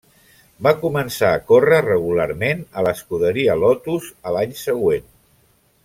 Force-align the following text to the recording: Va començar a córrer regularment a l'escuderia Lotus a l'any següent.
Va 0.67 0.71
començar 0.85 1.29
a 1.33 1.43
córrer 1.51 1.81
regularment 1.89 2.63
a 2.81 2.87
l'escuderia 2.89 3.59
Lotus 3.67 4.09
a 4.31 4.35
l'any 4.39 4.57
següent. 4.67 5.07